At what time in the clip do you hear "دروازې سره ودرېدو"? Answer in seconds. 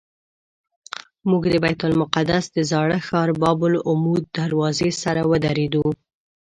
4.39-5.85